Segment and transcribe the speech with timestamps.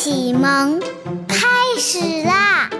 [0.00, 0.78] 启蒙
[1.26, 2.70] 开始啦！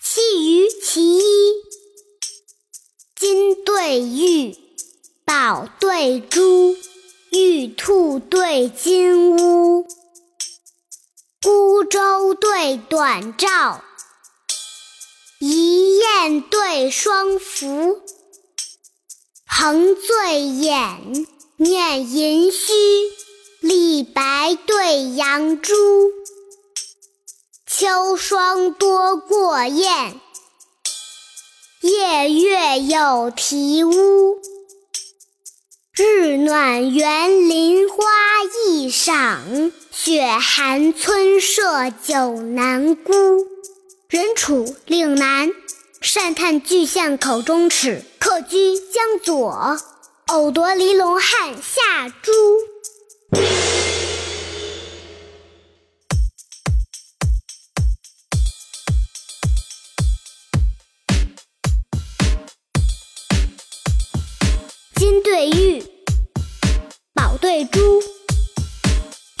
[0.00, 1.54] 气于其一，
[3.16, 4.56] 金对玉，
[5.24, 6.76] 宝对珠，
[7.32, 9.88] 玉兔对金乌，
[11.42, 13.80] 孤舟对短棹，
[15.40, 17.96] 一雁对双凫，
[19.44, 22.72] 横醉眼，面盈虚。
[24.04, 25.74] 白对杨朱，
[27.66, 30.20] 秋霜多过雁，
[31.80, 34.38] 夜月有啼乌。
[35.96, 37.96] 日暖园林花
[38.66, 43.12] 易赏，雪寒村舍酒难沽。
[44.08, 45.52] 人处岭南，
[46.00, 49.78] 善叹巨象口中齿；客居江左，
[50.26, 52.32] 偶夺离龙汉下珠。
[64.94, 65.82] 金对玉，
[67.12, 68.00] 宝对珠，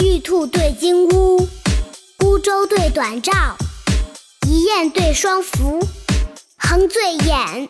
[0.02, 1.48] 玉兔对金乌，
[2.18, 3.54] 孤舟对短棹，
[4.48, 5.80] 一雁对双凫，
[6.58, 7.68] 横醉眼，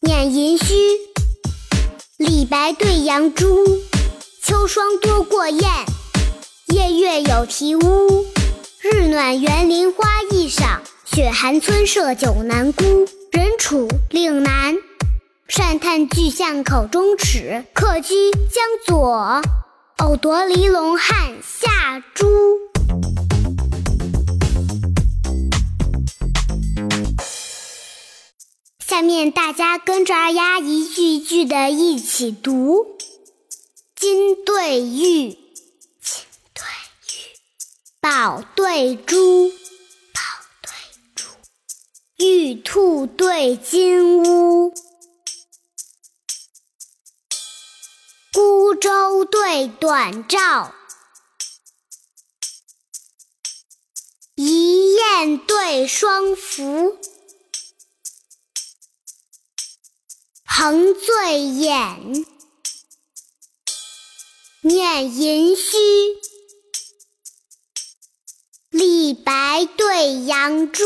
[0.00, 0.74] 捻银须。
[2.16, 3.82] 李白对杨朱。
[4.46, 5.62] 秋霜多过雁，
[6.66, 8.26] 夜月有啼乌。
[8.82, 12.84] 日暖园林花易赏，雪寒村舍久难沽。
[13.32, 14.76] 人处岭南，
[15.48, 19.40] 善叹巨象口中齿；客居江左，
[19.96, 22.28] 偶夺离龙汉下珠。
[28.86, 32.93] 下面大家跟着二丫一句一句的一起读。
[34.04, 36.62] 金对玉，金对
[37.08, 37.40] 玉；
[38.02, 40.20] 宝对珠，宝
[40.60, 40.70] 对
[41.14, 41.24] 珠；
[42.16, 44.74] 玉兔对金乌，
[48.34, 50.70] 孤舟对短棹，
[54.34, 56.98] 一雁对双凫，
[60.44, 62.26] 横醉眼。
[64.64, 65.76] 面盈虚，
[68.70, 70.82] 李白对杨朱，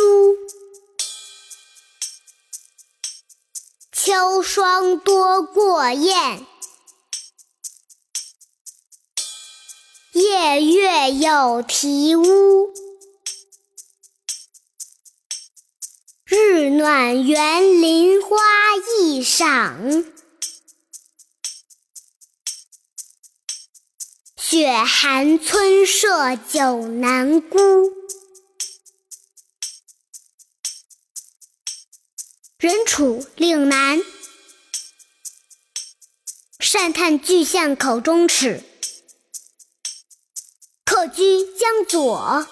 [3.93, 6.45] 秋霜多过雁，
[10.13, 12.75] 夜月有啼乌，
[16.25, 18.37] 日暖园林花
[18.99, 20.05] 易赏。
[24.51, 27.93] 雪寒村舍酒难沽。
[32.57, 34.01] 人处岭南，
[36.59, 38.63] 善叹巨象口中齿；
[40.87, 42.47] 客居江左，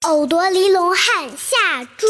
[0.00, 2.08] 偶夺离龙汉下珠。